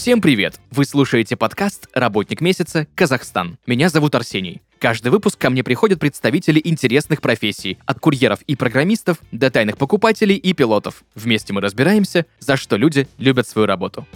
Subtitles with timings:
[0.00, 0.58] Всем привет!
[0.70, 2.86] Вы слушаете подкаст «Работник месяца.
[2.94, 3.58] Казахстан».
[3.66, 4.62] Меня зовут Арсений.
[4.78, 10.36] Каждый выпуск ко мне приходят представители интересных профессий, от курьеров и программистов до тайных покупателей
[10.36, 11.04] и пилотов.
[11.14, 14.06] Вместе мы разбираемся, за что люди любят свою работу.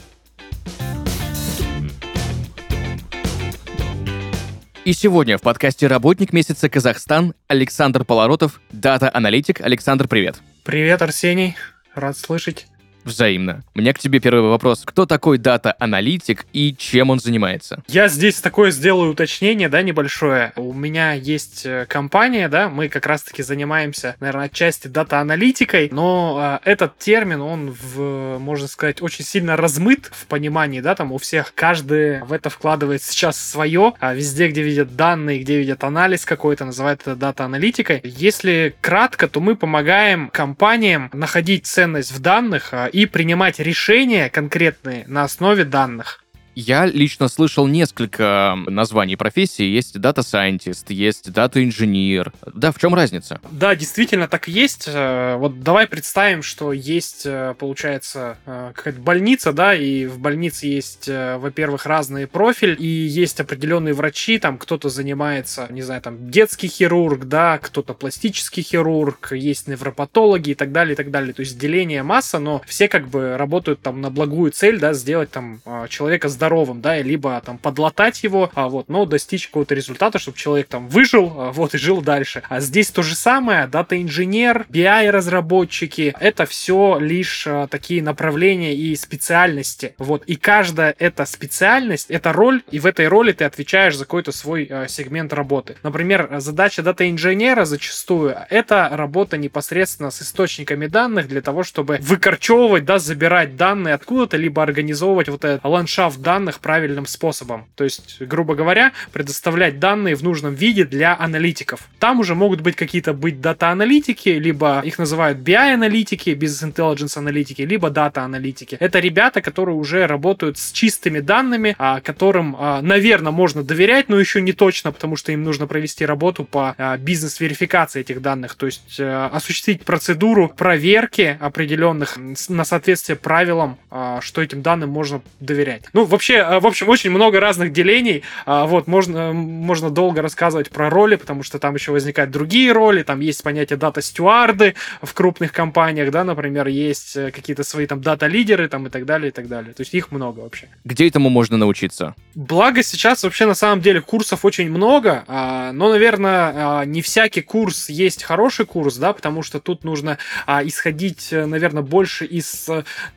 [4.87, 9.61] И сегодня в подкасте «Работник месяца Казахстан» Александр Полоротов, дата-аналитик.
[9.61, 10.37] Александр, привет.
[10.65, 11.57] Привет, Арсений.
[11.95, 12.69] Рад слышать.
[13.05, 13.63] Взаимно.
[13.75, 14.83] У меня к тебе первый вопрос.
[14.85, 17.83] Кто такой дата-аналитик и чем он занимается?
[17.87, 20.53] Я здесь такое сделаю уточнение, да, небольшое.
[20.57, 26.71] У меня есть э, компания, да, мы как раз-таки занимаемся, наверное, отчасти дата-аналитикой, но э,
[26.71, 31.53] этот термин, он, в, можно сказать, очень сильно размыт в понимании, да, там у всех
[31.55, 36.65] каждый в это вкладывает сейчас свое, а везде, где видят данные, где видят анализ какой-то,
[36.65, 38.01] называют это дата-аналитикой.
[38.03, 45.05] Если кратко, то мы помогаем компаниям находить ценность в данных, а, и принимать решения конкретные
[45.09, 46.24] на основе данных.
[46.55, 49.67] Я лично слышал несколько названий профессий.
[49.67, 52.33] Есть Scientist, есть Engineer.
[52.55, 53.41] Да, в чем разница?
[53.51, 54.85] Да, действительно так и есть.
[54.87, 60.67] Э, вот давай представим, что есть, э, получается, э, какая-то больница, да, и в больнице
[60.67, 66.69] есть, во-первых, разные профиль, и есть определенные врачи, там кто-то занимается, не знаю, там детский
[66.69, 71.33] хирург, да, кто-то пластический хирург, есть невропатологи и так далее, и так далее.
[71.35, 75.31] То есть деление масса, но все как бы работают там на благую цель, да, сделать
[75.31, 80.19] там человека здоровым здоровым, да, либо там подлатать его, а вот, но достичь какого-то результата,
[80.19, 82.43] чтобы человек там выжил, а, вот, и жил дальше.
[82.51, 89.95] А здесь то же самое, дата-инженер, BI-разработчики, это все лишь а, такие направления и специальности,
[89.97, 94.33] вот, и каждая эта специальность, это роль, и в этой роли ты отвечаешь за какой-то
[94.33, 95.77] свой а, сегмент работы.
[95.83, 102.99] Например, задача дата-инженера зачастую это работа непосредственно с источниками данных для того, чтобы выкорчевывать, да,
[102.99, 107.67] забирать данные откуда-то, либо организовывать вот этот ландшафт данных данных правильным способом.
[107.77, 111.89] То есть, грубо говоря, предоставлять данные в нужном виде для аналитиков.
[112.01, 117.89] Там уже могут быть какие-то быть дата-аналитики, либо их называют BI-аналитики, Business Intelligence аналитики, либо
[117.91, 118.77] дата-аналитики.
[118.81, 124.19] Это ребята, которые уже работают с чистыми данными, а, которым, а, наверное, можно доверять, но
[124.19, 128.67] еще не точно, потому что им нужно провести работу по а, бизнес-верификации этих данных, то
[128.67, 132.17] есть осуществить процедуру проверки определенных
[132.49, 133.77] на соответствие правилам,
[134.21, 135.85] что этим данным можно доверять.
[135.93, 138.23] Ну, в общем, вообще, э, в общем, очень много разных делений.
[138.47, 143.03] А, вот, можно, можно долго рассказывать про роли, потому что там еще возникают другие роли.
[143.03, 148.69] Там есть понятие дата-стюарды в крупных компаниях, да, например, есть э, какие-то свои там дата-лидеры
[148.69, 149.75] там и так далее, и так далее.
[149.75, 150.69] То есть их много вообще.
[150.85, 152.15] Где этому можно научиться?
[152.35, 157.43] Благо сейчас вообще на самом деле курсов очень много, а, но, наверное, а, не всякий
[157.43, 162.69] курс есть хороший курс, да, потому что тут нужно исходить, э, наверное, больше из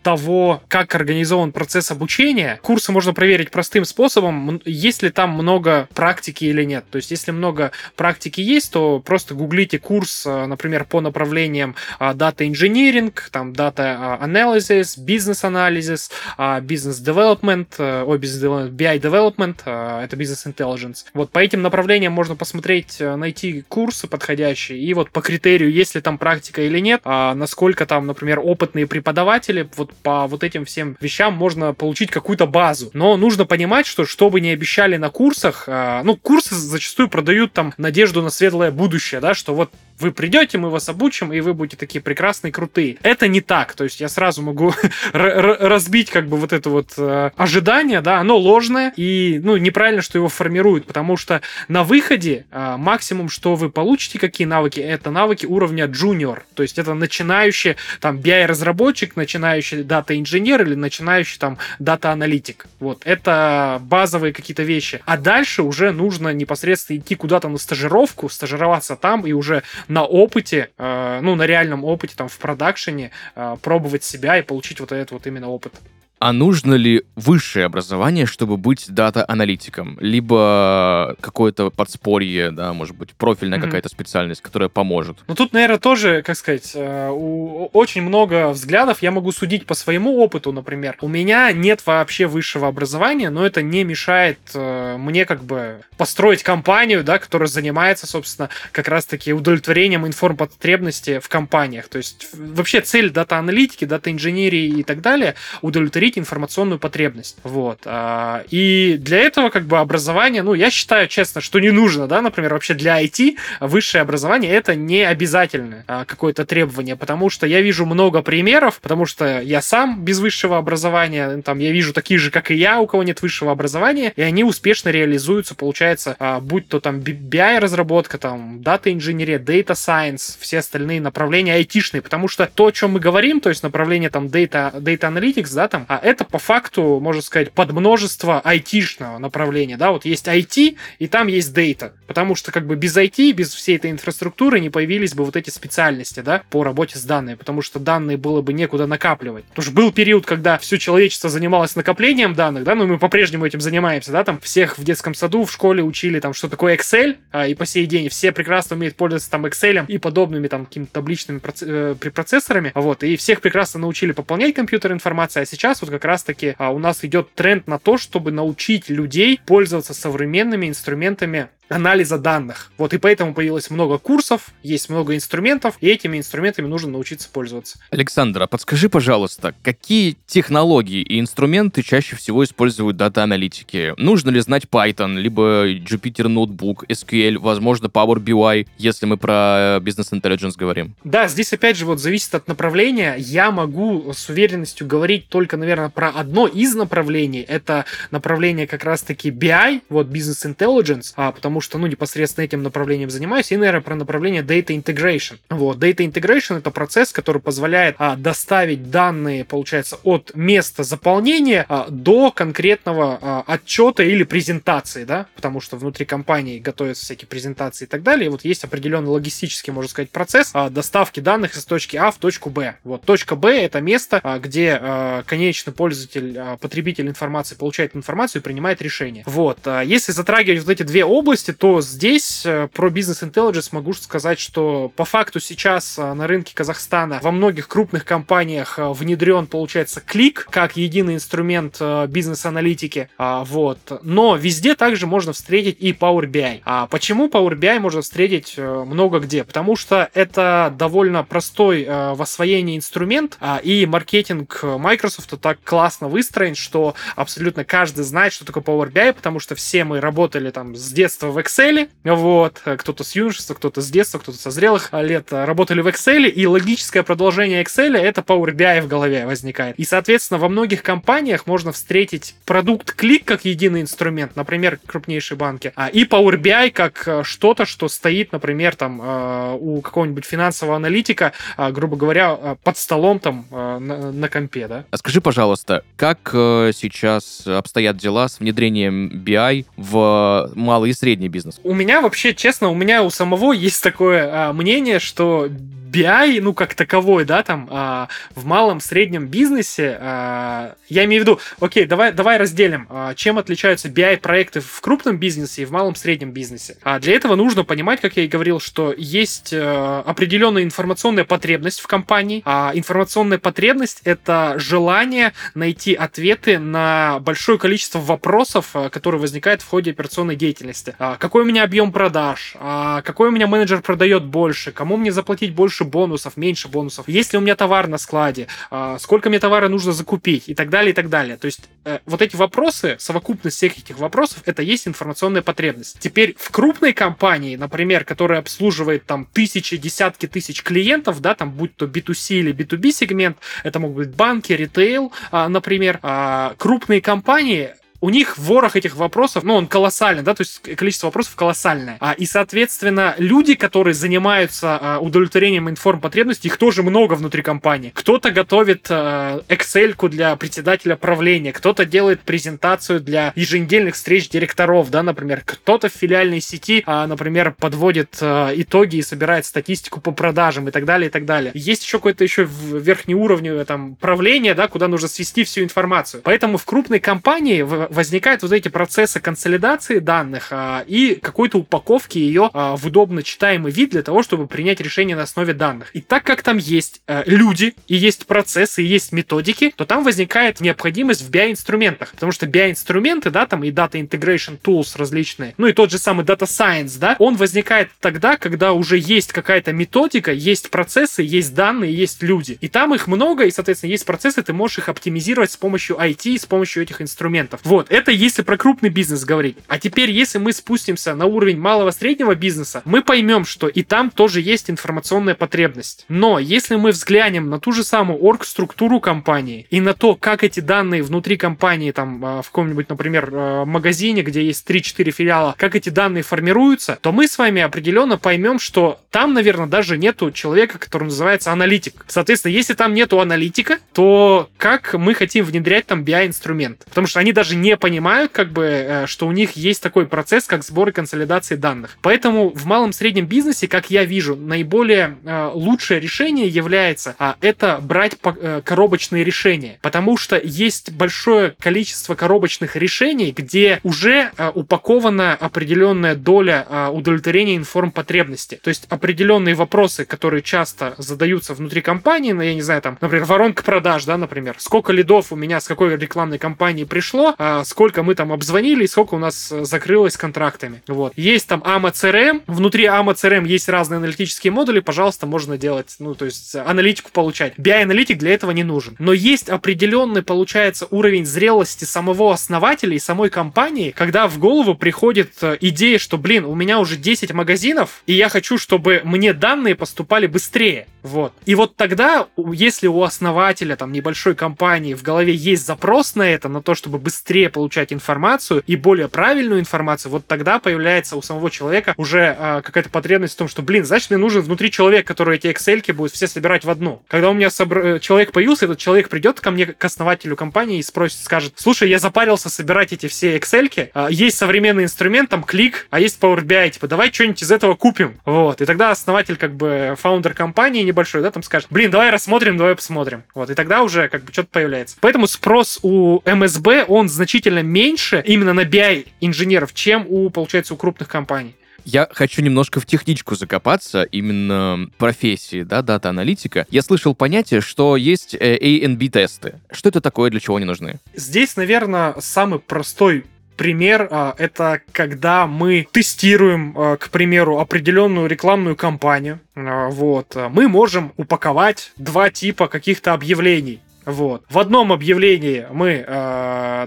[0.03, 2.59] того, как организован процесс обучения.
[2.62, 6.84] Курсы можно проверить простым способом, есть ли там много практики или нет.
[6.90, 12.06] То есть, если много практики есть, то просто гуглите курс, э, например, по направлениям э,
[12.13, 16.09] Data Engineering, там Data Analysis, Business Analysis,
[16.40, 21.06] Business Development, о, Business Development, BI Development, это Business Intelligence.
[21.13, 26.02] Вот по этим направлениям можно посмотреть, найти курсы подходящие, и вот по критерию, есть ли
[26.02, 30.97] там практика или нет, а насколько там, например, опытные преподаватели, вот по вот этим всем
[31.00, 32.98] вещам можно получить какую-то базу сразу.
[32.98, 37.53] Но нужно понимать, что что бы ни обещали на курсах, а, ну, курсы зачастую продают
[37.53, 41.53] там надежду на светлое будущее, да, что вот вы придете, мы вас обучим, и вы
[41.53, 42.97] будете такие прекрасные, крутые.
[43.03, 43.74] Это не так.
[43.74, 44.74] То есть я сразу могу
[45.13, 50.18] разбить как бы вот это вот э, ожидание, да, оно ложное, и, ну, неправильно, что
[50.18, 55.46] его формируют, потому что на выходе э, максимум, что вы получите, какие навыки, это навыки
[55.46, 56.41] уровня junior.
[56.53, 62.68] То есть это начинающий там BI-разработчик, начинающий дата-инженер или начинающий там дата-аналитик.
[62.80, 65.02] Вот, это базовые какие-то вещи.
[65.06, 70.70] А дальше уже нужно непосредственно идти куда-то на стажировку, стажироваться там и уже на опыте,
[70.78, 75.12] э, ну, на реальном опыте, там, в продакшене э, пробовать себя и получить вот этот
[75.12, 75.74] вот именно опыт.
[76.19, 79.98] А нужно ли высшее образование, чтобы быть дата-аналитиком?
[80.00, 83.62] Либо какое-то подспорье, да, может быть, профильная mm-hmm.
[83.62, 85.18] какая-то специальность, которая поможет?
[85.28, 89.04] Ну, тут, наверное, тоже, как сказать, э, у, очень много взглядов.
[89.04, 90.98] Я могу судить по своему опыту, например.
[91.02, 96.42] У меня нет вообще высшего образования, но это не мешает э, мне как бы построить
[96.42, 101.90] компанию, да, которая занимается, собственно, как раз-таки удовлетворением информпотребности в компаниях.
[101.90, 107.38] То есть вообще цель дата-аналитики, дата-инженерии и так далее— удовлетворить удовлетворить информационную потребность.
[107.44, 107.80] Вот.
[107.86, 112.21] А, и для этого как бы образование, ну, я считаю, честно, что не нужно, да,
[112.21, 117.62] например, вообще для IT высшее образование это не обязательное а, какое-то требование, потому что я
[117.62, 122.31] вижу много примеров, потому что я сам без высшего образования, там, я вижу такие же,
[122.31, 126.68] как и я, у кого нет высшего образования, и они успешно реализуются, получается, а, будь
[126.68, 132.68] то там BI-разработка, там, дата инженерия, data science, все остальные направления айтишные, потому что то,
[132.68, 136.39] о чем мы говорим, то есть направление там data, data analytics, да, там, это по
[136.39, 141.91] факту, можно сказать, под множество айтишного направления, да, вот есть IT, и там есть data,
[142.07, 145.49] потому что как бы без IT, без всей этой инфраструктуры не появились бы вот эти
[145.49, 149.45] специальности, да, по работе с данными, потому что данные было бы некуда накапливать.
[149.45, 153.61] Потому что был период, когда все человечество занималось накоплением данных, да, ну мы по-прежнему этим
[153.61, 157.47] занимаемся, да, там всех в детском саду, в школе учили там, что такое Excel, а,
[157.47, 161.41] и по сей день все прекрасно умеют пользоваться там Excel и подобными там какими-то табличными
[161.61, 166.56] э, процессорами, вот, и всех прекрасно научили пополнять компьютер информацией, а сейчас вот как раз-таки
[166.57, 172.72] а, у нас идет тренд на то, чтобы научить людей пользоваться современными инструментами анализа данных.
[172.78, 177.80] Вот и поэтому появилось много курсов, есть много инструментов, и этими инструментами нужно научиться пользоваться.
[177.92, 183.94] Александр, а подскажи, пожалуйста, какие технологии и инструменты чаще всего используют дата-аналитики?
[183.98, 190.12] Нужно ли знать Python, либо Jupyter Notebook, SQL, возможно, Power BI, если мы про Business
[190.12, 190.96] Intelligence говорим?
[191.04, 193.16] Да, здесь опять же вот зависит от направления.
[193.18, 197.42] Я могу с уверенностью говорить только, наверное, про одно из направлений.
[197.42, 202.62] Это направление как раз-таки BI, вот Business Intelligence, а, потому потому что, ну, непосредственно этим
[202.62, 205.39] направлением занимаюсь, и, наверное, про направление Data Integration.
[205.50, 211.88] Вот, Data Integration— это процесс, который позволяет а, доставить данные, получается, от места заполнения а,
[211.89, 217.88] до конкретного а, отчета или презентации, да, потому что внутри компании готовятся всякие презентации и
[217.88, 221.98] так далее, и вот есть определенный логистический, можно сказать, процесс а, доставки данных из точки
[221.98, 222.75] А в точку Б.
[222.83, 228.44] Вот, точка Б— это место, а, где а, конечный пользователь, а, потребитель информации получает информацию
[228.44, 229.24] и принимает решение.
[229.25, 233.69] Вот, а, если затрагивать вот эти две области, области, то здесь э, про бизнес intelligence
[233.71, 238.89] могу сказать, что по факту сейчас э, на рынке Казахстана во многих крупных компаниях э,
[238.89, 243.09] внедрен, получается, клик как единый инструмент бизнес-аналитики.
[243.17, 243.79] А, вот.
[244.03, 246.61] Но везде также можно встретить и Power BI.
[246.65, 249.44] А почему Power BI можно встретить много где?
[249.44, 256.55] Потому что это довольно простой в освоении инструмент, а, и маркетинг Microsoft так классно выстроен,
[256.55, 260.91] что абсолютно каждый знает, что такое Power BI, потому что все мы работали там с
[260.91, 265.81] детства в Excel, вот, кто-то с юношества, кто-то с детства, кто-то со зрелых лет работали
[265.81, 269.78] в Excel, и логическое продолжение Excel это Power BI в голове возникает.
[269.78, 275.74] И, соответственно, во многих компаниях можно встретить продукт клик как единый инструмент, например, крупнейшие банки,
[275.75, 280.75] а и Power BI как э, что-то, что стоит, например, там э, у какого-нибудь финансового
[280.75, 283.80] аналитика, э, грубо говоря, под столом там на,
[284.12, 284.86] на компе, да.
[284.92, 291.59] А скажи, пожалуйста, как сейчас обстоят дела с внедрением BI в малый и средний бизнес?
[291.63, 295.50] У меня вообще, честно, у меня у самого есть такое а, мнение, что
[295.92, 301.28] BI, ну, как таковой, да, там, а, в малом, среднем бизнесе, а, я имею в
[301.28, 305.95] виду, окей, давай, давай разделим, а, чем отличаются BI-проекты в крупном бизнесе и в малом,
[305.95, 306.78] среднем бизнесе.
[306.84, 311.80] А для этого нужно понимать, как я и говорил, что есть а, определенная информационная потребность
[311.80, 319.22] в компании, а информационная потребность— это желание найти ответы на большое количество вопросов, а, которые
[319.22, 320.95] возникают в ходе операционной деятельности.
[321.00, 322.56] А, какой у меня объем продаж?
[322.60, 324.72] А, какой у меня менеджер продает больше?
[324.72, 328.47] Кому мне заплатить больше больше бонусов, меньше бонусов, есть ли у меня товар на складе,
[328.71, 331.37] а, сколько мне товара нужно закупить и так далее, и так далее.
[331.37, 335.99] То есть э, вот эти вопросы, совокупность всех этих вопросов, это есть информационная потребность.
[335.99, 341.75] Теперь в крупной компании, например, которая обслуживает там тысячи, десятки тысяч клиентов, да, там будь
[341.75, 347.71] то B2C или B2B сегмент, это могут быть банки, ритейл, а, например, а, крупные компании
[348.01, 351.97] у них ворох этих вопросов, ну, он колоссальный, да, то есть количество вопросов колоссальное.
[351.99, 357.92] А, и, соответственно, люди, которые занимаются а, удовлетворением информ-потребностей, их тоже много внутри компании.
[357.94, 365.01] Кто-то готовит а, Excel для председателя правления, кто-то делает презентацию для еженедельных встреч директоров, да,
[365.04, 370.68] например, кто-то в филиальной сети, а, например, подводит а, итоги и собирает статистику по продажам
[370.68, 371.51] и так далее, и так далее.
[371.56, 376.21] Есть еще какой-то еще верхний уровень там правления, да, куда нужно свести всю информацию.
[376.23, 382.17] Поэтому в крупной компании в возникают вот эти процессы консолидации данных а, и какой-то упаковки
[382.17, 385.89] ее а, в удобно читаемый вид для того, чтобы принять решение на основе данных.
[385.94, 390.03] И так как там есть а, люди, и есть процессы, и есть методики, то там
[390.03, 392.11] возникает необходимость в BI-инструментах.
[392.11, 396.25] Потому что BI-инструменты, да, там и Data Integration Tools различные, ну и тот же самый
[396.25, 401.94] Data Science, да, он возникает тогда, когда уже есть какая-то методика, есть процессы, есть данные,
[401.94, 402.57] есть люди.
[402.61, 406.39] И там их много, и, соответственно, есть процессы, ты можешь их оптимизировать с помощью IT,
[406.39, 407.61] с помощью этих инструментов.
[407.63, 409.57] Вот, это если про крупный бизнес говорить.
[409.68, 414.10] А теперь, если мы спустимся на уровень малого среднего бизнеса, мы поймем, что и там
[414.10, 416.06] тоже есть информационная потребность.
[416.10, 420.60] Но если мы взглянем на ту же самую орг-структуру компании и на то, как эти
[420.60, 425.76] данные внутри компании, там, а, в каком-нибудь, например, а, магазине, где есть 3-4 филиала, как
[425.76, 430.78] эти данные формируются, то мы с вами определенно поймем, что там, наверное, даже нету человека,
[430.80, 432.06] который называется аналитик.
[432.07, 436.86] Соответственно, если там нету аналитика, то как мы хотим внедрять там BI-инструмент?
[436.90, 440.45] Потому что они даже не понимают, как бы, э, что у них есть такой процесс,
[440.45, 441.97] как сбор и консолидация данных.
[442.02, 447.80] Поэтому в малом среднем бизнесе, как я вижу, наиболее э, лучшее решение является а, это
[447.81, 449.80] брать э, коробочные решения.
[449.81, 458.59] Потому что есть большое количество коробочных решений, где уже упакована определенная доля удовлетворения информ-потребности.
[458.64, 463.26] То есть определенные вопросы, которые часто задаются внутри компании, ну, я не знаю, там, например,
[463.26, 468.04] воронка продаж, да, например, сколько лидов у меня с какой рекламной кампании пришло, а сколько
[468.04, 470.81] мы там обзвонили и сколько у нас э, закрылось контрактами.
[470.87, 471.14] Вот.
[471.16, 476.16] Есть там AMA CRM, внутри AMA CRM есть разные аналитические модули, пожалуйста, можно делать, ну,
[476.16, 477.54] то есть аналитику получать.
[477.57, 478.95] BI-аналитик для этого не нужен.
[478.99, 485.31] Но есть определенный, получается, уровень зрелости самого основателя и самой компании, когда в голову приходит
[485.42, 489.76] э, идея, что, блин, у меня уже 10 магазинов, и я хочу, чтобы мне данные
[489.76, 490.87] поступали быстрее.
[491.04, 491.33] Вот.
[491.45, 496.49] И вот тогда, если у основателя там небольшой компании в голове есть запрос на это,
[496.49, 501.49] на то, чтобы быстрее получать информацию и более правильную информацию, вот тогда появляется у самого
[501.49, 505.37] человека уже э, какая-то потребность в том, что, блин, значит, мне нужен внутри человек, который
[505.37, 507.01] эти Excel будет все собирать в одну.
[507.07, 507.80] Когда у меня собр...
[507.80, 511.89] Э, человек появился, этот человек придет ко мне, к основателю компании и спросит, скажет, слушай,
[511.89, 516.41] я запарился собирать эти все Excel, э, есть современный инструмент, там клик, а есть Power
[516.41, 518.19] BI, типа, давай что-нибудь из этого купим.
[518.25, 518.62] Вот.
[518.62, 522.75] И тогда основатель, как бы, фаундер компании небольшой, да, там скажет, блин, давай рассмотрим, давай
[522.75, 523.23] посмотрим.
[523.36, 523.49] Вот.
[523.49, 524.97] И тогда уже, как бы, что-то появляется.
[524.99, 531.08] Поэтому спрос у МСБ, он значительно меньше именно на BI-инженеров, чем у, получается, у крупных
[531.08, 531.56] компаний.
[531.86, 536.65] Я хочу немножко в техничку закопаться, именно профессии, да, дата-аналитика.
[536.69, 539.62] Я слышал понятие, что есть э, A&B-тесты.
[539.71, 540.99] Что это такое, для чего они нужны?
[541.15, 543.23] Здесь, наверное, самый простой
[543.58, 549.39] пример а, это когда мы тестируем, а, к примеру, определенную рекламную кампанию.
[549.56, 550.38] А, вот.
[550.51, 553.82] Мы можем упаковать два типа каких-то объявлений.
[554.08, 554.43] Вот.
[554.49, 556.04] В одном объявлении мы,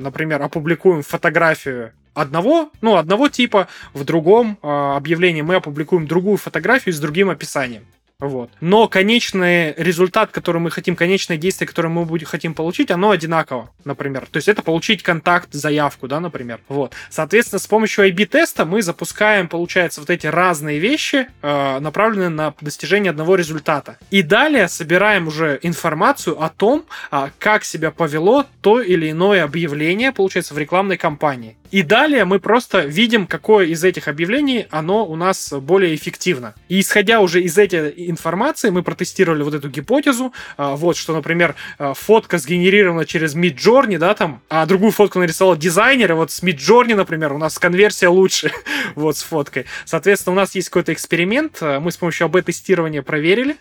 [0.00, 6.98] например, опубликуем фотографию одного, ну, одного типа, в другом объявлении мы опубликуем другую фотографию с
[6.98, 7.84] другим описанием.
[8.20, 8.50] Вот.
[8.60, 13.70] Но конечный результат, который мы хотим, конечное действие, которое мы будем, хотим получить, оно одинаково,
[13.84, 14.26] например.
[14.30, 16.60] То есть это получить контакт, заявку, да, например.
[16.68, 16.92] Вот.
[17.08, 23.10] Соответственно, с помощью IB-теста мы запускаем, получается, вот эти разные вещи, э, направленные на достижение
[23.10, 23.98] одного результата.
[24.10, 30.12] И далее собираем уже информацию о том, э, как себя повело то или иное объявление,
[30.12, 31.56] получается, в рекламной кампании.
[31.70, 36.54] И далее мы просто видим, какое из этих объявлений, оно у нас более эффективно.
[36.68, 41.54] И исходя уже из этой информации, мы протестировали вот эту гипотезу, а, вот, что, например,
[41.78, 46.42] а, фотка сгенерирована через Midjourney, да, там, а другую фотку нарисовал дизайнер, и вот с
[46.42, 48.50] Midjourney, например, у нас конверсия лучше,
[48.96, 49.66] вот, с фоткой.
[49.84, 53.56] Соответственно, у нас есть какой-то эксперимент, а, мы с помощью АБ-тестирования проверили,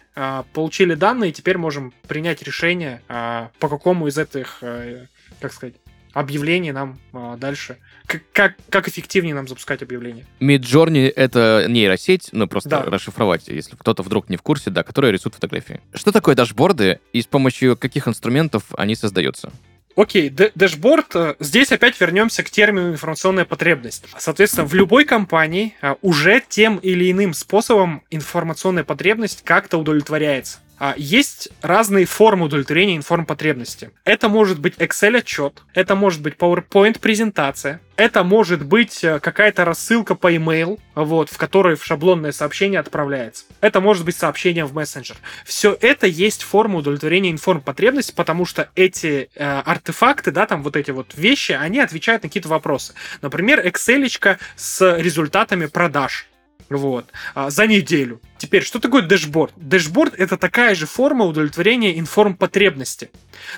[0.54, 4.62] получили данные, и теперь можем принять решение, по какому из этих,
[5.40, 5.76] как сказать,
[6.14, 7.00] объявлений нам
[7.38, 7.78] дальше
[8.34, 10.26] как, как эффективнее нам запускать объявления.
[10.40, 12.84] Midjourney— это нейросеть, ну, просто да.
[12.84, 15.82] расшифровать, если кто-то вдруг не в курсе, да, которая рисует фотографии.
[15.94, 19.52] Что такое дашборды и с помощью каких инструментов они создаются?
[19.96, 24.06] Окей, дэшборд, э, здесь опять вернемся к термину информационная потребность.
[24.18, 30.60] Соответственно, в любой компании э, уже тем или иным способом информационная потребность как-то удовлетворяется.
[30.80, 33.92] А, есть разные формы удовлетворения информ-потребности.
[34.06, 40.34] Это может быть Excel-отчет, это может быть PowerPoint-презентация, это может быть э, какая-то рассылка по
[40.34, 43.44] email, вот, в которой в шаблонное сообщение отправляется.
[43.60, 45.18] Это может быть сообщение в мессенджер.
[45.44, 50.92] Все это есть форма удовлетворения информ-потребности, потому что эти э, артефакты, да, там вот эти
[50.92, 52.94] вот вещи, они отвечают на какие-то вопросы.
[53.22, 54.08] Например, Excel
[54.56, 56.29] с результатами продаж
[56.70, 58.22] вот, а, за неделю.
[58.38, 59.54] Теперь, что такое дэшборд?
[59.58, 63.12] Дэшборд— это такая же форма удовлетворения информ-потребности.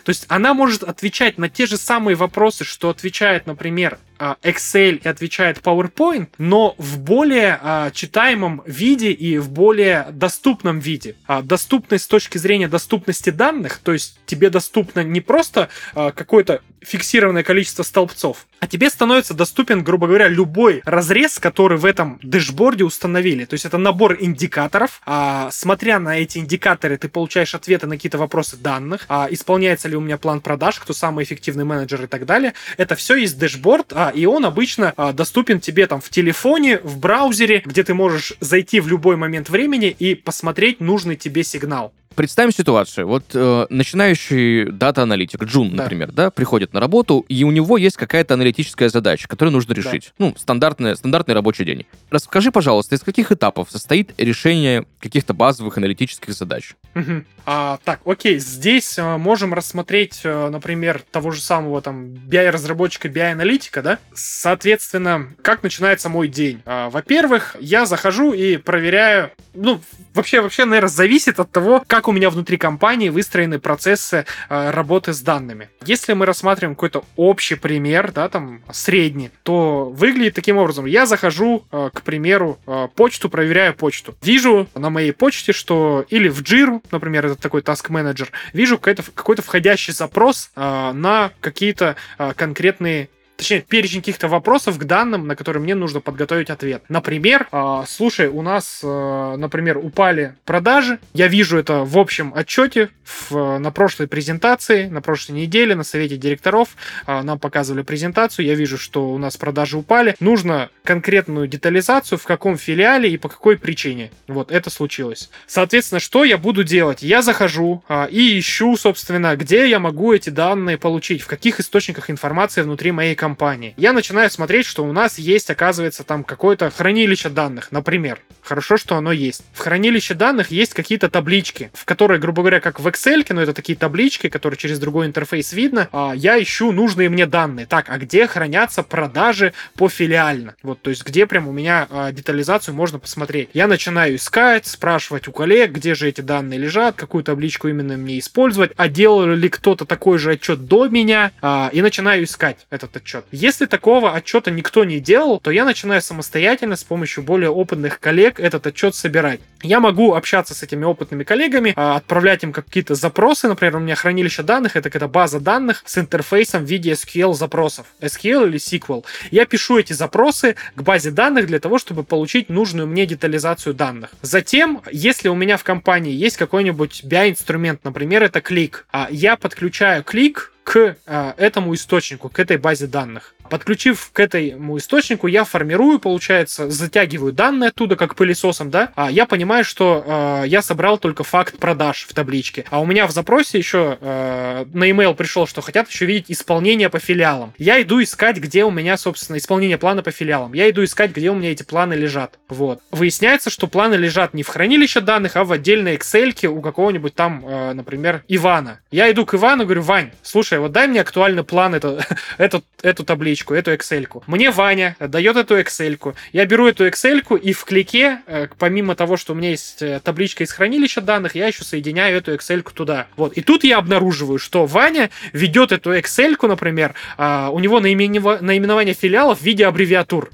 [0.04, 4.00] То есть она может отвечать на те же самые вопросы, что отвечает, например,
[4.44, 11.16] Excel и отвечает PowerPoint, но в более а, читаемом виде и в более доступном виде.
[11.28, 16.62] А, доступность с точки зрения доступности данных, то есть тебе доступно не просто а, какое-то
[16.82, 22.84] фиксированное количество столбцов, а тебе становится доступен, грубо говоря, любой разрез, который в этом дэшборде
[22.84, 23.46] установили.
[23.46, 25.02] То есть это набор индикаторов.
[25.06, 29.06] А, смотря на эти индикаторы, ты получаешь ответы на какие-то вопросы данных.
[29.10, 32.54] А, исполняется ли у меня план продаж, кто самый эффективный менеджер и так далее.
[32.78, 37.00] Это все есть дэшборд, а, и он обычно а, доступен тебе там в телефоне, в
[37.00, 41.94] браузере, где ты можешь зайти в любой момент времени и посмотреть нужный тебе сигнал.
[42.16, 43.08] Представим ситуацию.
[43.08, 45.84] Вот э, начинающий дата-аналитик, Джун, да.
[45.84, 50.12] например, да, приходит на работу, и у него есть какая-то аналитическая задача, которую нужно решить.
[50.20, 50.26] Да.
[50.26, 51.86] Ну, стандартный, стандартный рабочий день.
[52.10, 56.76] Расскажи, пожалуйста, из каких этапов состоит решение каких-то базовых аналитических задач?
[56.96, 57.24] Угу.
[57.46, 63.82] А, так, окей, здесь а, можем рассмотреть, а, например, того же самого там BI-разработчика, BI-аналитика,
[63.82, 64.00] да?
[64.14, 66.62] Соответственно, как начинается мой день?
[66.66, 69.82] А, во-первых, я захожу и проверяю, ну,
[70.14, 75.14] вообще, вообще, наверное, зависит от того, как у меня внутри компании выстроены процессы э, работы
[75.14, 75.70] с данными.
[75.86, 80.86] Если мы рассматриваем какой-то общий пример, да, там, средний, то выглядит таким образом.
[80.86, 84.16] Я захожу, э, к примеру, э, почту, проверяю почту.
[84.22, 89.04] Вижу на моей почте, что или в Jira, например, это такой task менеджер вижу какой-то
[89.14, 93.10] какой входящий запрос э, на какие-то э, конкретные
[93.42, 96.84] точнее, перечень каких-то вопросов к данным, на которые мне нужно подготовить ответ.
[96.90, 101.00] Например, э, слушай, у нас, э, например, упали продажи.
[101.16, 106.18] Я вижу это в общем отчете в, на прошлой презентации, на прошлой неделе, на совете
[106.18, 106.70] директоров.
[107.08, 108.46] Э, нам показывали презентацию.
[108.46, 110.16] Я вижу, что у нас продажи упали.
[110.20, 114.12] Нужно конкретную детализацию, в каком филиале и по какой причине.
[114.28, 115.32] Вот это случилось.
[115.48, 117.02] Соответственно, что я буду делать?
[117.02, 122.12] Я захожу э, и ищу, собственно, где я могу эти данные получить, в каких источниках
[122.12, 123.74] информации внутри моей компании компании.
[123.78, 128.20] Я начинаю смотреть, что у нас есть, оказывается, там какое-то хранилище данных, например.
[128.42, 129.44] Хорошо, что оно есть.
[129.54, 133.54] В хранилище данных есть какие-то таблички, в которые, грубо говоря, как в Excel, но это
[133.54, 137.68] такие таблички, которые через другой интерфейс видно, а я ищу нужные мне данные.
[137.68, 140.56] Так, а где хранятся продажи по филиально?
[140.64, 143.50] Вот, то есть где прям у меня а, детализацию можно посмотреть.
[143.54, 148.20] Я начинаю искать, спрашивать у коллег, где же эти данные лежат, какую табличку именно мне
[148.20, 152.98] использовать, а делал ли кто-то такой же отчет до меня, а, и начинаю искать этот
[152.98, 153.26] отчет отчет.
[153.32, 158.40] Если такого отчета никто не делал, то я начинаю самостоятельно с помощью более опытных коллег
[158.40, 159.40] этот отчет собирать.
[159.64, 163.96] Я могу общаться с этими опытными коллегами, а, отправлять им какие-то запросы, например, у меня
[163.96, 169.06] хранилище данных, это какая-то база данных с интерфейсом в виде SQL запросов, SQL или SQL.
[169.30, 174.12] Я пишу эти запросы к базе данных для того, чтобы получить нужную мне детализацию данных.
[174.22, 180.04] Затем, если у меня в компании есть какой-нибудь BI-инструмент, например, это клик, а, я подключаю
[180.04, 183.36] клик к э, этому источнику, к этой базе данных.
[183.52, 189.26] Подключив к этому источнику, я формирую, получается, затягиваю данные оттуда, как пылесосом, да, а я
[189.26, 192.64] понимаю, что э, я собрал только факт продаж в табличке.
[192.70, 196.90] А у меня в запросе еще э, на email пришел, что хотят еще видеть исполнение
[196.90, 197.54] по филиалам.
[197.58, 200.54] Я иду искать, где у меня, собственно, исполнение плана по филиалам.
[200.54, 202.40] Я иду искать, где у меня эти планы лежат.
[202.48, 202.80] Вот.
[202.92, 207.44] Выясняется, что планы лежат не в хранилище данных, а в отдельной Excel у какого-нибудь там,
[207.46, 208.80] э, например, Ивана.
[208.92, 212.00] Я иду к Ивану, говорю, Вань, слушай, вот дай мне актуальный план, эту,
[212.38, 214.08] эту, эту табличку, эту Excel.
[214.08, 214.24] -ку.
[214.28, 215.98] Мне Ваня дает эту Excel.
[215.98, 216.16] -ку.
[216.34, 220.00] Я беру эту Excel и в клике, э, помимо того, что у меня есть э,
[220.04, 223.08] табличка из хранилища данных, я еще соединяю эту Excel туда.
[223.16, 223.34] Вот.
[223.34, 229.40] И тут я обнаруживаю, что Ваня ведет эту Excel, например, а, у него наименование филиалов
[229.40, 230.30] в виде аббревиатур.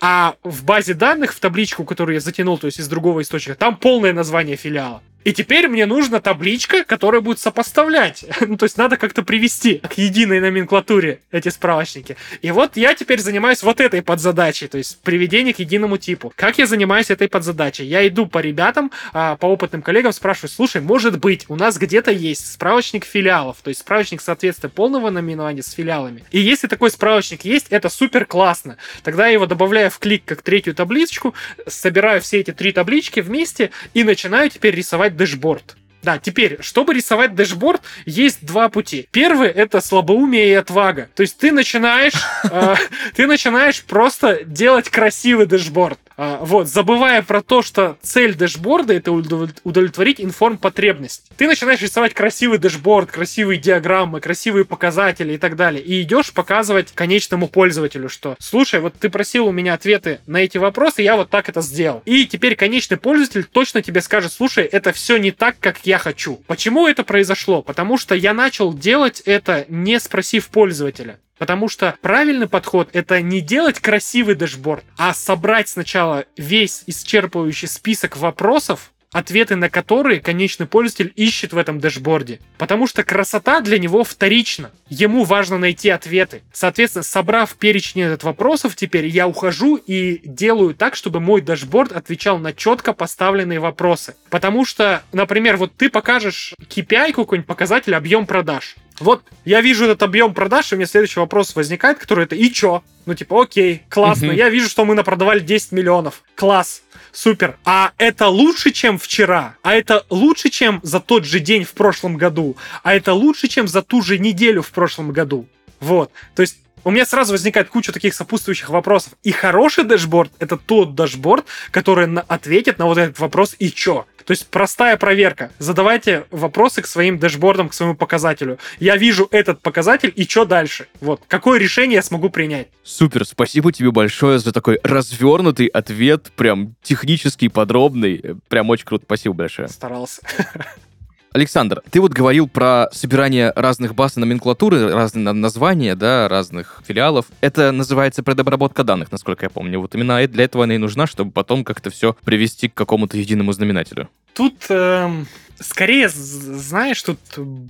[0.00, 3.76] А в базе данных, в табличку, которую я затянул, то есть из другого источника, там
[3.76, 5.02] полное название филиала.
[5.24, 8.24] И теперь мне нужна табличка, которая будет сопоставлять.
[8.40, 12.16] ну, то есть надо как-то привести к единой номенклатуре эти справочники.
[12.40, 16.32] И вот я теперь занимаюсь вот этой подзадачей, то есть приведение к единому типу.
[16.34, 17.86] Как я занимаюсь этой подзадачей?
[17.86, 22.10] Я иду по ребятам, а, по опытным коллегам, спрашиваю, слушай, может быть, у нас где-то
[22.10, 26.24] есть справочник филиалов, то есть справочник соответствия полного наименования с филиалами.
[26.30, 28.76] И если такой справочник есть, это супер классно.
[29.02, 31.34] Тогда я его добавляю в Qlik как третью табличку,
[31.66, 35.76] собираю все эти три таблички вместе и начинаю теперь рисовать дэшборд.
[36.02, 39.08] Да, теперь, чтобы рисовать дэшборд, есть два пути.
[39.10, 41.08] Первый это слабоумие и отвага.
[41.14, 42.14] То есть ты начинаешь,
[42.50, 42.74] э,
[43.14, 45.98] ты начинаешь просто делать красивый дэшборд.
[46.20, 51.30] А, вот, забывая про то, что цель дэшборда это удовлетворить информ-потребность.
[51.36, 55.80] Ты начинаешь рисовать красивый дэшборд, красивые диаграммы, красивые показатели и так далее.
[55.80, 60.58] И идешь показывать конечному пользователю, что слушай, вот ты просил у меня ответы на эти
[60.58, 62.02] вопросы, я вот так это сделал.
[62.04, 66.42] И теперь конечный пользователь точно тебе скажет, слушай, это все не так, как я хочу.
[66.48, 67.62] Почему это произошло?
[67.62, 71.20] Потому что я начал делать это, не спросив пользователя.
[71.38, 78.16] Потому что правильный подход это не делать красивый дэшборд, а собрать сначала весь исчерпывающий список
[78.16, 82.40] вопросов, ответы на которые конечный пользователь ищет в этом дэшборде.
[82.58, 84.70] Потому что красота для него вторична.
[84.88, 86.42] Ему важно найти ответы.
[86.52, 92.38] Соответственно, собрав перечень этот вопросов, теперь я ухожу и делаю так, чтобы мой дэшборд отвечал
[92.38, 94.14] на четко поставленные вопросы.
[94.30, 98.76] Потому что, например, вот ты покажешь KPI какой-нибудь показатель объем продаж.
[99.00, 102.50] Вот я вижу этот объем продаж, и у меня следующий вопрос возникает, который это «И
[102.50, 104.28] чё?» Ну, типа, окей, классно.
[104.28, 104.36] Угу.
[104.36, 106.22] Я вижу, что мы напродавали 10 миллионов.
[106.34, 106.82] Класс.
[107.12, 107.56] Супер.
[107.64, 109.56] А это лучше, чем вчера?
[109.62, 112.56] А это лучше, чем за тот же день в прошлом году?
[112.82, 115.48] А это лучше, чем за ту же неделю в прошлом году?
[115.80, 116.12] Вот.
[116.34, 116.58] То есть
[116.88, 119.12] у меня сразу возникает куча таких сопутствующих вопросов.
[119.22, 124.06] И хороший дашборд— это тот дашборд, который на ответит на вот этот вопрос «и чё?».
[124.24, 125.50] То есть простая проверка.
[125.58, 128.58] Задавайте вопросы к своим дашбордам, к своему показателю.
[128.80, 130.86] Я вижу этот показатель, и что дальше?
[131.02, 131.20] Вот.
[131.28, 132.68] Какое решение я смогу принять?
[132.84, 138.36] Супер, спасибо тебе большое за такой развернутый ответ, прям технический, подробный.
[138.48, 139.68] Прям очень круто, спасибо большое.
[139.68, 140.22] Старался.
[141.32, 147.26] Александр, ты вот говорил про собирание разных баз и номенклатуры, разные названия, да, разных филиалов.
[147.42, 149.78] Это называется предобработка данных, насколько я помню.
[149.78, 153.52] Вот именно для этого она и нужна, чтобы потом как-то все привести к какому-то единому
[153.52, 154.08] знаменателю.
[154.38, 155.26] Тут эм,
[155.58, 157.18] скорее, знаешь, тут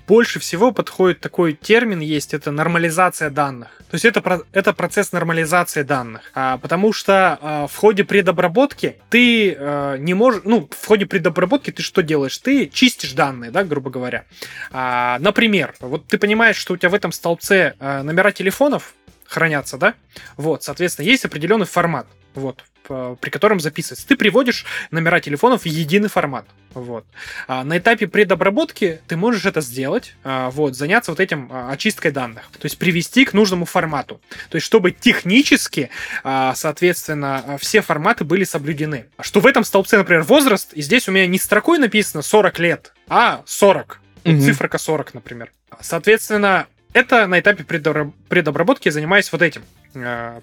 [0.07, 3.69] больше всего подходит такой термин есть, это нормализация данных.
[3.91, 6.31] То есть это, это процесс нормализации данных.
[6.35, 11.71] А, потому что а, в ходе предобработки ты а, не можешь, ну, в ходе предобработки
[11.71, 12.37] ты что делаешь?
[12.37, 14.27] Ты чистишь данные, да, грубо говоря.
[14.71, 18.93] А, например, вот ты понимаешь, что у тебя в этом столбце а, номера телефонов
[19.25, 19.95] хранятся, да?
[20.37, 22.07] Вот, соответственно, есть определенный формат.
[22.35, 24.07] Вот, при котором записывается.
[24.07, 26.47] Ты приводишь номера телефонов в единый формат.
[26.75, 27.07] Вот.
[27.47, 32.11] А на этапе предобработки ты можешь это сделать, а, вот, заняться вот этим а, очисткой
[32.11, 34.21] данных, то есть привести к нужному формату.
[34.51, 35.91] То есть, чтобы технически,
[36.23, 39.07] соответственно, все форматы были соблюдены.
[39.21, 42.95] Что в этом столбце, например, возраст, и здесь у меня не строкой написано 40 лет,
[43.09, 44.01] а 40.
[44.25, 44.41] Угу.
[44.41, 45.53] Циферка 40, например.
[45.81, 49.78] Соответственно, это на этапе предобработки занимаюсь вот этим э,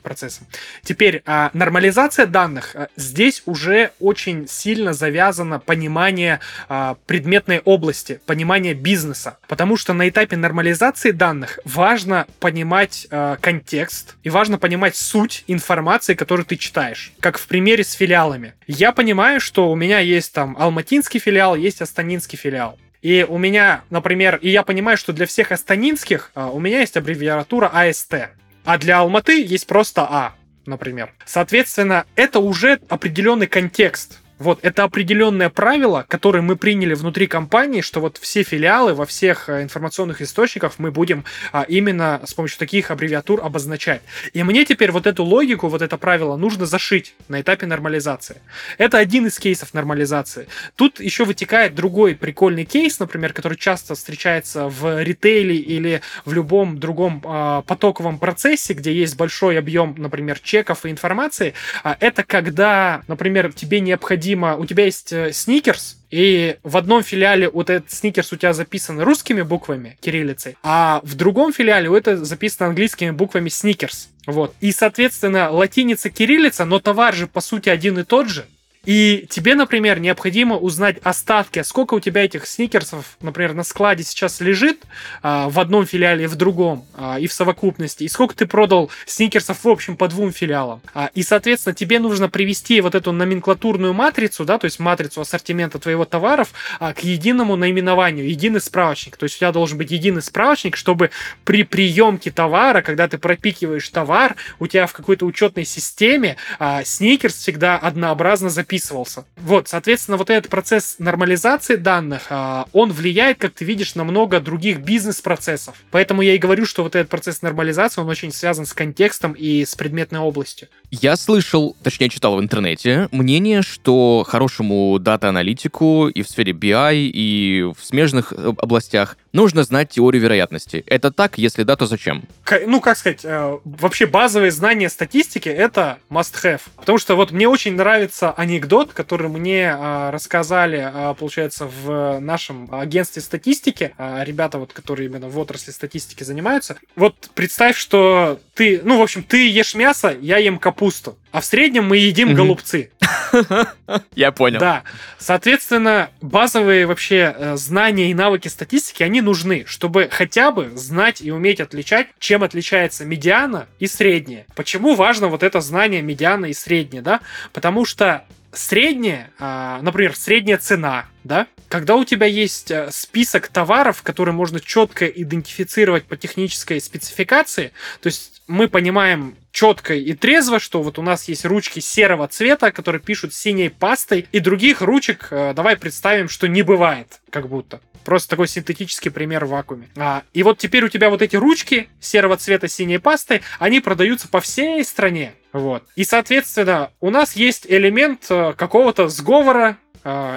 [0.01, 0.47] процессом.
[0.83, 2.75] Теперь э, нормализация данных.
[2.95, 9.37] Здесь уже очень сильно завязано понимание э, предметной области, понимание бизнеса.
[9.47, 16.13] Потому что на этапе нормализации данных важно понимать э, контекст и важно понимать суть информации,
[16.13, 17.13] которую ты читаешь.
[17.19, 18.53] Как в примере с филиалами.
[18.67, 22.77] Я понимаю, что у меня есть там алматинский филиал, есть астанинский филиал.
[23.05, 26.97] И у меня, например, и я понимаю, что для всех астанинских а, у меня есть
[26.97, 28.31] аббревиатура АСТ.
[28.65, 30.33] А для Алматы есть просто А,
[30.65, 31.13] например.
[31.25, 38.01] Соответственно, это уже определенный контекст вот, это определенное правило, которое мы приняли внутри компании, что
[38.01, 42.91] вот все филиалы во всех э, информационных источниках мы будем а, именно с помощью таких
[42.91, 44.01] аббревиатур обозначать.
[44.33, 48.41] И мне теперь вот эту логику, вот это правило нужно зашить на этапе нормализации.
[48.77, 50.47] Это один из кейсов нормализации.
[50.75, 56.77] Тут еще вытекает другой прикольный кейс, например, который часто встречается в ритейле или в любом
[56.77, 61.53] другом а, потоковом процессе, где есть большой объем, например, чеков и информации.
[61.83, 67.03] А, это когда, например, тебе необходимо необходимо, у тебя есть э, сникерс, и в одном
[67.03, 71.95] филиале вот этот сникерс у тебя записан русскими буквами, кириллицей, а в другом филиале у
[71.95, 74.09] это записано английскими буквами сникерс.
[74.25, 74.55] Вот.
[74.59, 78.45] И, соответственно, латиница, кириллица, но товар же, по сути, один и тот же.
[78.85, 84.39] И тебе, например, необходимо узнать остатки, сколько у тебя этих сникерсов, например, на складе сейчас
[84.41, 84.83] лежит
[85.23, 89.63] а, в одном филиале в другом, а, и в совокупности, и сколько ты продал сникерсов
[89.63, 90.81] в общем по двум филиалам.
[90.93, 95.79] А, и, соответственно, тебе нужно привести вот эту номенклатурную матрицу, да, то есть матрицу ассортимента
[95.79, 99.17] твоего товаров а, к единому наименованию, единый справочник.
[99.17, 101.09] То есть у тебя должен быть единый справочник, чтобы
[101.43, 107.35] при приемке товара, когда ты пропикиваешь товар, у тебя в какой-то учетной системе а, сникерс
[107.35, 109.25] всегда однообразно записан записывался.
[109.37, 114.39] Вот, соответственно, вот этот процесс нормализации данных, а, он влияет, как ты видишь, на много
[114.39, 115.75] других бизнес-процессов.
[115.91, 119.65] Поэтому я и говорю, что вот этот процесс нормализации, он очень связан с контекстом и
[119.65, 120.67] с предметной областью.
[120.91, 127.63] Я слышал, точнее читал в интернете, мнение, что хорошему дата-аналитику и в сфере BI, и
[127.77, 130.83] в смежных э, областях нужно знать теорию вероятности.
[130.87, 131.37] Это так?
[131.37, 132.23] Если да, то зачем?
[132.65, 136.61] Ну, как сказать, э, вообще базовые знания статистики— это must-have.
[136.77, 143.21] Потому что вот мне очень нравится анекдот, который мне э, рассказали, получается, в нашем агентстве
[143.21, 143.93] статистики.
[143.97, 146.77] Ребята, вот, которые именно в отрасли статистики занимаются.
[146.95, 151.17] Вот представь, что ты, ну, в общем, ты ешь мясо, я ем капусту.
[151.31, 152.35] А в среднем мы едим mm-hmm.
[152.35, 152.91] голубцы.
[154.15, 154.59] Я понял.
[154.59, 154.83] Да.
[155.17, 161.31] Соответственно, базовые вообще э, знания и навыки статистики, они нужны, чтобы хотя бы знать и
[161.31, 164.45] уметь отличать, чем отличается медиана и средняя.
[164.55, 167.21] Почему важно вот это знание медиана и средняя, да?
[167.53, 174.03] Потому что средняя, а, например, средняя цена, да, когда у тебя есть э, список товаров,
[174.03, 180.83] которые можно четко идентифицировать по технической спецификации, то есть мы понимаем четко и трезво, что
[180.83, 185.53] вот у нас есть ручки серого цвета, которые пишут синей пастой, и других ручек э,
[185.55, 187.81] давай представим, что не бывает, как будто.
[188.03, 189.89] Просто такой синтетический пример в вакууме.
[189.97, 194.27] А, и вот теперь у тебя вот эти ручки серого цвета синей пастой, они продаются
[194.27, 195.33] по всей стране.
[195.53, 195.83] Вот.
[195.95, 199.77] И, соответственно, у нас есть элемент э, какого-то сговора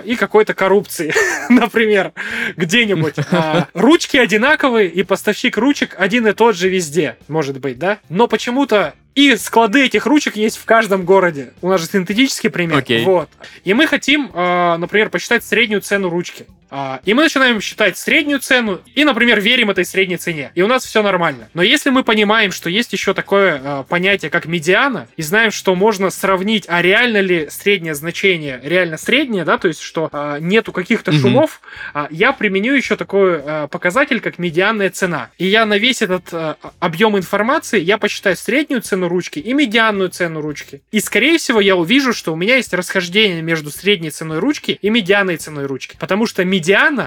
[0.04, 1.12] и какой-то коррупции,
[1.50, 2.12] например,
[2.57, 3.14] где-нибудь.
[3.31, 7.98] А, ручки одинаковые, и поставщик ручек один и тот же везде, может быть, да?
[8.09, 11.52] Но почему-то и склады этих ручек есть в каждом городе.
[11.61, 12.78] У нас же синтетический пример.
[12.78, 13.02] Okay.
[13.04, 13.28] Вот.
[13.64, 16.46] И мы хотим, э, например, посчитать среднюю цену ручки.
[16.70, 20.52] А, и мы начинаем считать среднюю цену и, например, верим этой средней цене.
[20.54, 21.48] И у нас все нормально.
[21.54, 25.74] Но если мы понимаем, что есть еще такое э, понятие, как медиана, и знаем, что
[25.74, 30.72] можно сравнить, а реально ли среднее значение реально среднее, да, то есть что э, нету
[30.72, 31.20] каких-то mm-hmm.
[31.20, 31.61] шумов,
[32.11, 35.31] я применю еще такой показатель, как медианная цена.
[35.38, 36.33] И я на весь этот
[36.81, 40.83] объем информации я посчитаю среднюю цену ручки и медианную цену ручки.
[40.90, 44.90] И, скорее всего, я увижу, что у меня есть расхождение между средней ценой ручки и
[44.90, 45.96] медианной ценой ручки.
[45.98, 46.58] Потому что медиана,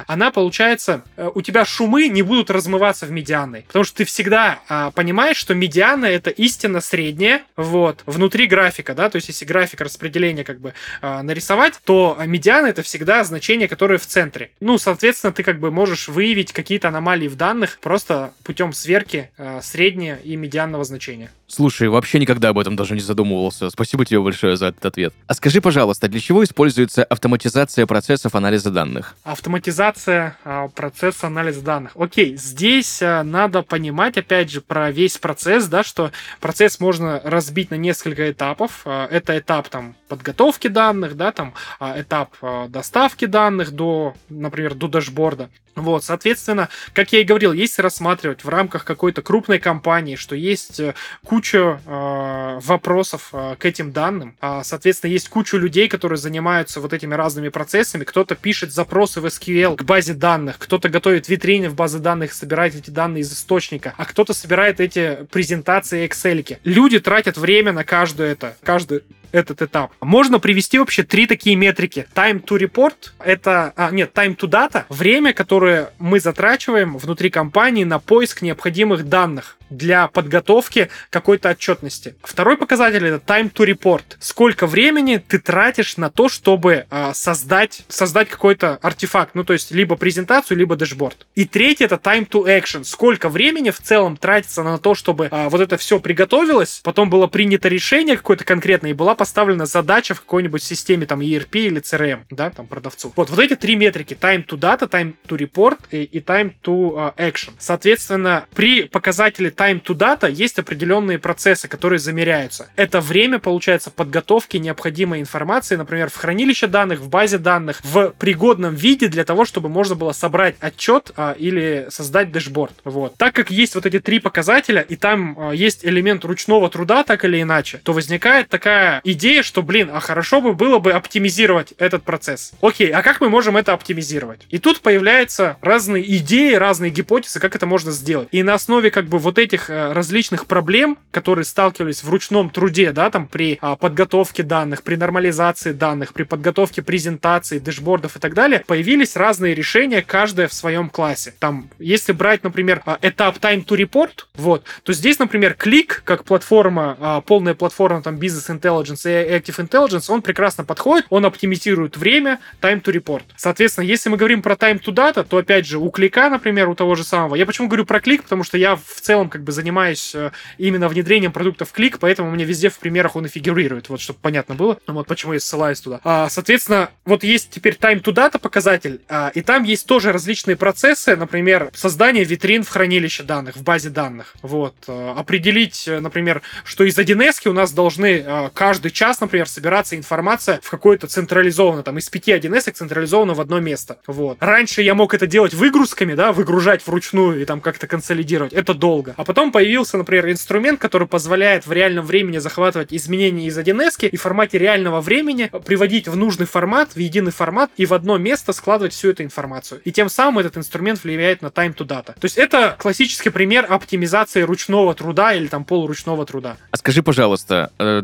[0.07, 3.63] она получается, э, у тебя шумы не будут размываться в медианной.
[3.67, 9.09] Потому что ты всегда а, понимаешь, что медиана это истинно средняя, вот, внутри графика, да,
[9.09, 13.97] то есть если график распределения как бы а, нарисовать, то медиана это всегда значение, которое
[13.97, 14.51] в центре.
[14.59, 19.61] Ну, соответственно, ты как бы можешь выявить какие-то аномалии в данных просто путем сверки а,
[19.61, 21.31] среднего и медианного значения.
[21.51, 23.69] Слушай, вообще никогда об этом даже не задумывался.
[23.69, 25.13] Спасибо тебе большое за этот ответ.
[25.27, 29.15] А скажи, пожалуйста, для чего используется автоматизация процессов анализа данных?
[29.23, 31.91] Автоматизация а, процесса анализа данных.
[31.95, 37.69] Окей, здесь а, надо понимать, опять же, про весь процесс, да, что процесс можно разбить
[37.69, 38.83] на несколько этапов.
[38.85, 44.73] А, это этап там подготовки данных, да, там а, этап а, доставки данных до, например,
[44.73, 45.49] до дашборда.
[45.75, 50.79] Вот, соответственно, как я и говорил, если рассматривать в рамках какой-то крупной компании, что есть
[50.79, 50.95] э,
[51.41, 56.93] куча э, вопросов э, к этим данным, э, соответственно, есть куча людей, которые занимаются вот
[56.93, 61.73] этими разными процессами, кто-то пишет запросы в SQL к базе данных, кто-то готовит витрины в
[61.73, 66.59] базы данных, собирает эти данные из источника, а кто-то собирает эти презентации Excel.
[66.63, 69.01] Люди тратят время на каждую это, каждую
[69.31, 69.91] этот этап.
[70.01, 72.07] Можно привести вообще три такие метрики.
[72.13, 73.73] Time to report— это...
[73.75, 79.57] А, нет, time to data— время, которое мы затрачиваем внутри компании на поиск необходимых данных
[79.71, 82.15] для подготовки какой-то отчетности.
[82.21, 84.03] Второй показатель это time to report.
[84.19, 89.71] Сколько времени ты тратишь на то, чтобы э, создать, создать какой-то артефакт, ну то есть
[89.71, 91.25] либо презентацию, либо дэшборд.
[91.35, 92.83] И третий это time to action.
[92.83, 97.27] Сколько времени в целом тратится на то, чтобы э, вот это все приготовилось, потом было
[97.27, 102.21] принято решение какое-то конкретное и была поставлена задача в какой-нибудь системе там ERP или CRM,
[102.31, 103.13] да, там продавцу.
[103.15, 106.95] Вот, вот эти три метрики time to data, time to report и, и time to
[106.95, 107.51] uh, action.
[107.59, 112.71] Соответственно, при показателе time to data есть определенные процессы, которые замеряются.
[112.75, 118.73] Это время, получается, подготовки необходимой информации, например, в хранилище данных, в базе данных, в пригодном
[118.73, 122.73] виде для того, чтобы можно было собрать отчет а, или создать дэшборд.
[122.85, 123.17] Вот.
[123.17, 127.23] Так как есть вот эти три показателя, и там а, есть элемент ручного труда, так
[127.23, 132.03] или иначе, то возникает такая идея, что, блин, а хорошо бы было бы оптимизировать этот
[132.03, 132.53] процесс.
[132.61, 134.41] Окей, а как мы можем это оптимизировать?
[134.49, 138.27] И тут появляются разные идеи, разные гипотезы, как это можно сделать.
[138.31, 142.91] И на основе как бы вот этих э, различных проблем, которые сталкивались в ручном труде,
[142.91, 148.33] да, там при а, подготовке данных, при нормализации данных, при подготовке презентаций, дэшбордов и так
[148.33, 151.33] далее, появились разные решения, каждое в своем классе.
[151.39, 156.23] Там, если брать, например, а, этап Time to Report, вот, то здесь, например, клик, как
[156.23, 161.25] платформа, а, полная платформа там Business Intelligence Intelligence и Active Intelligence, он прекрасно подходит, он
[161.25, 163.23] оптимизирует время, time to report.
[163.35, 166.75] Соответственно, если мы говорим про time to data, то опять же у клика, например, у
[166.75, 169.51] того же самого, я почему говорю про клик, потому что я в целом как бы
[169.51, 174.01] занимаюсь э, именно внедрением продуктов клик, поэтому мне везде в примерах он и фигурирует, вот
[174.01, 175.99] чтобы понятно было, вот почему я ссылаюсь туда.
[176.03, 180.55] А, соответственно, вот есть теперь time to data показатель, а, и там есть тоже различные
[180.55, 184.35] процессы, например, создание витрин в хранилище данных, в базе данных.
[184.41, 184.75] Вот.
[184.87, 190.59] Э, определить, э, например, что из 1С у нас должны каждый час, например, собираться информация
[190.61, 193.97] в какое-то централизованно, там, из 5 1С централизованно в одно место.
[194.07, 194.37] Вот.
[194.39, 198.53] Раньше я мог это делать выгрузками, да, выгружать вручную и там как-то консолидировать.
[198.53, 199.13] Это долго.
[199.17, 204.17] А потом появился, например, инструмент, который позволяет в реальном времени захватывать изменения из 1С и
[204.17, 208.53] в формате реального времени приводить в нужный формат, в единый формат и в одно место
[208.53, 209.81] складывать всю эту информацию.
[209.83, 212.13] И тем самым этот инструмент влияет на time to data.
[212.13, 216.57] То есть это классический пример оптимизации ручного труда или там полуручного труда.
[216.71, 218.01] А скажи, пожалуйста, э,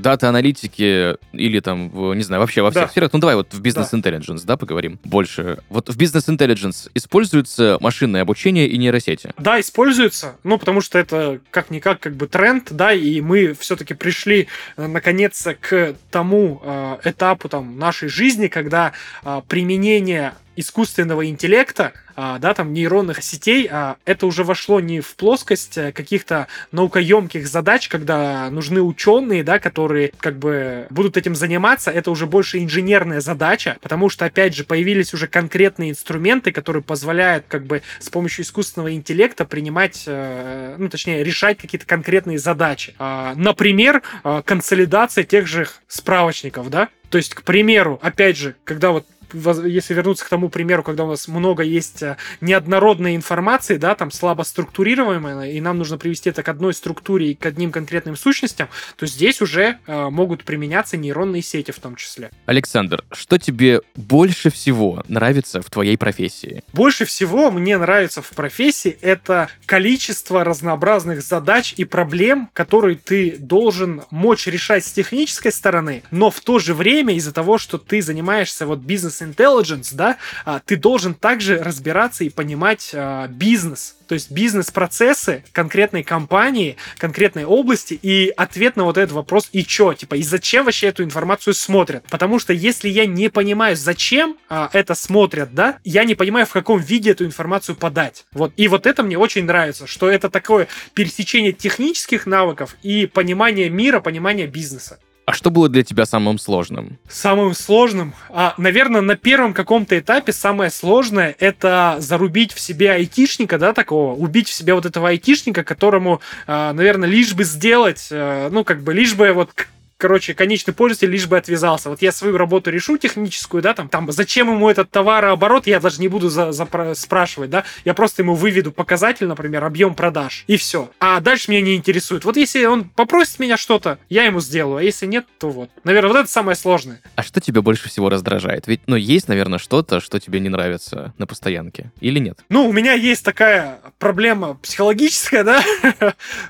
[0.67, 2.89] дата-аналитики или там, не знаю, вообще во всех да.
[2.89, 4.53] сферах, ну давай вот в бизнес-интеллигенс, да.
[4.53, 5.59] да, поговорим больше.
[5.69, 9.33] Вот в бизнес-интеллигенс используется машинное обучение и нейросети?
[9.37, 14.47] Да, используется, ну потому что это как-никак как бы тренд, да, и мы все-таки пришли
[14.75, 22.39] э, наконец к тому э, этапу там нашей жизни, когда э, применение искусственного интеллекта, а,
[22.39, 27.87] да, там нейронных сетей, а, это уже вошло не в плоскость э, каких-то наукоемких задач,
[27.87, 33.77] когда нужны ученые, да, которые как бы будут этим заниматься, это уже больше инженерная задача,
[33.81, 38.93] потому что, опять же, появились уже конкретные инструменты, которые позволяют как бы с помощью искусственного
[38.93, 42.95] интеллекта принимать, э, ну, точнее, решать какие-то конкретные задачи.
[42.97, 48.91] А, например, а, консолидация тех же справочников, да, то есть, к примеру, опять же, когда
[48.91, 53.95] вот если вернуться к тому примеру, когда у нас много есть э, неоднородной информации, да,
[53.95, 58.15] там слабо структурируемой, и нам нужно привести это к одной структуре и к одним конкретным
[58.15, 62.31] сущностям, то здесь уже э, могут применяться нейронные сети в том числе.
[62.45, 66.63] Александр, что тебе больше всего нравится в твоей профессии?
[66.73, 74.03] Больше всего мне нравится в профессии это количество разнообразных задач и проблем, которые ты должен
[74.11, 78.65] мочь решать с технической стороны, но в то же время из-за того, что ты занимаешься
[78.65, 84.13] вот бизнес бизнес intelligence, да, а, ты должен также разбираться и понимать а, бизнес, то
[84.13, 90.15] есть бизнес-процессы конкретной компании, конкретной области и ответ на вот этот вопрос и чё, типа,
[90.15, 92.03] и зачем вообще эту информацию смотрят.
[92.09, 96.51] Потому что если я не понимаю, зачем а, это смотрят, да, я не понимаю, в
[96.51, 98.25] каком виде эту информацию подать.
[98.31, 98.53] Вот.
[98.57, 103.99] И вот это мне очень нравится, что это такое пересечение технических навыков и понимание мира,
[103.99, 104.99] понимание бизнеса.
[105.27, 106.97] А что было для тебя самым сложным?
[107.09, 108.13] Самым сложным?
[108.29, 114.13] А, наверное, на первом каком-то этапе самое сложное— это зарубить в себе айтишника, да, такого,
[114.15, 118.83] убить в себе вот этого айтишника, которому, а, наверное, лишь бы сделать, а, ну, как
[118.83, 119.51] бы, лишь бы вот
[119.97, 121.89] короче, конечный пользователь лишь бы отвязался.
[121.89, 125.99] Вот я свою работу решу техническую, да, там, там зачем ему этот товарооборот, я даже
[125.99, 130.57] не буду за, за, спрашивать, да, я просто ему выведу показатель, например, объем продаж, и
[130.57, 130.89] все.
[130.99, 132.25] А дальше меня не интересует.
[132.25, 135.69] Вот если он попросит меня что-то, я ему сделаю, а если нет, то вот.
[135.83, 137.01] Наверное, вот это самое сложное.
[137.15, 138.67] А что тебя больше всего раздражает?
[138.67, 142.39] Ведь, ну, есть, наверное, что-то, что тебе не нравится на постоянке, или нет?
[142.49, 145.63] Ну, у меня есть такая проблема психологическая, да,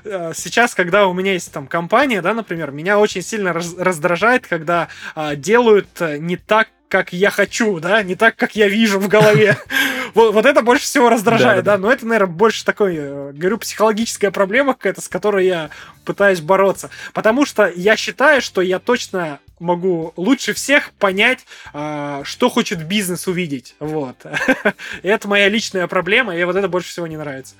[0.34, 4.46] сейчас, когда у меня есть там компания, да, например, меня очень сильно сильно раз, раздражает,
[4.46, 8.98] когда а, делают э, не так, как я хочу, да, не так, как я вижу
[8.98, 9.56] в голове.
[10.14, 13.58] Вот, вот это больше всего раздражает, да, да, но это, наверное, больше такой, э, говорю,
[13.58, 15.68] психологическая проблема какая-то, с которой я
[16.06, 16.88] пытаюсь бороться.
[17.12, 23.28] Потому что я считаю, что я точно могу лучше всех понять, а, что хочет бизнес
[23.28, 23.76] увидеть.
[23.80, 24.16] Вот.
[25.02, 27.54] это моя личная проблема, и вот это больше всего не нравится.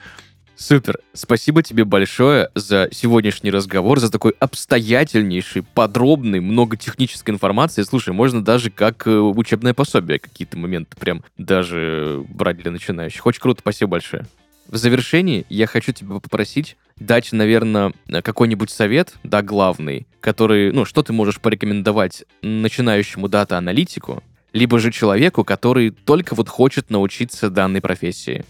[0.59, 0.99] Супер.
[1.13, 7.83] Спасибо тебе большое за сегодняшний разговор, за такой обстоятельнейший, подробный, много технической информации.
[7.85, 13.25] Слушай, можно даже как э, учебное пособие какие-то моменты прям даже брать для начинающих.
[13.25, 14.27] Очень круто, спасибо большое.
[14.67, 21.05] В завершении я хочу тебя попросить дать, наверное, какой-нибудь совет, да, главный, который, ну, что
[21.05, 28.45] ты можешь порекомендовать начинающему дата-аналитику, либо же человеку, который только вот хочет научиться данной профессии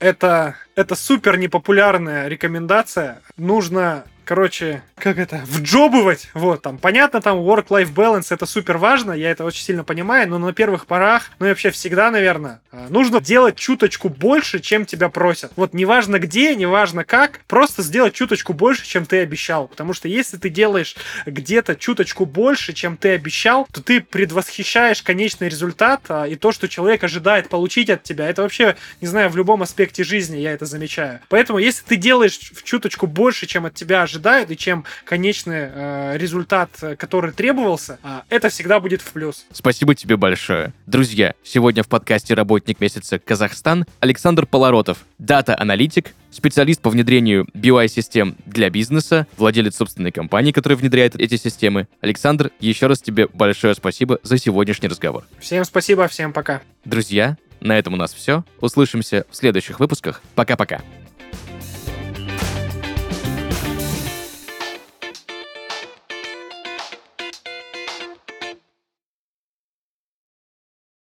[0.00, 3.20] это, это супер непопулярная рекомендация.
[3.36, 9.28] Нужно короче, как это, вджобывать, вот, там, понятно, там, work-life balance, это супер важно, я
[9.28, 13.20] это очень сильно понимаю, но на первых порах, ну и вообще всегда, наверное, а, нужно
[13.20, 15.50] делать чуточку больше, чем тебя просят.
[15.56, 20.36] Вот, неважно где, неважно как, просто сделать чуточку больше, чем ты обещал, потому что если
[20.36, 20.94] ты делаешь
[21.26, 26.68] где-то чуточку больше, чем ты обещал, то ты предвосхищаешь конечный результат, а, и то, что
[26.68, 30.66] человек ожидает получить от тебя, это вообще, не знаю, в любом аспекте жизни я это
[30.66, 31.18] замечаю.
[31.28, 35.70] Поэтому, если ты делаешь в чуточку больше, чем от тебя ожидают, ожидают, и чем конечный
[35.72, 39.46] э, результат, который требовался, э, это всегда будет в плюс.
[39.50, 40.72] Спасибо тебе большое.
[40.86, 48.68] Друзья, сегодня в подкасте «Работник месяца Казахстан» Александр Полоротов, дата-аналитик, специалист по внедрению BUI-систем для
[48.68, 51.88] бизнеса, владелец собственной компании, которая внедряет эти системы.
[52.02, 55.24] Александр, еще раз тебе большое спасибо за сегодняшний разговор.
[55.38, 56.60] Всем спасибо, всем пока.
[56.84, 58.44] Друзья, на этом у нас все.
[58.60, 60.22] Услышимся в следующих выпусках.
[60.34, 60.82] Пока-пока.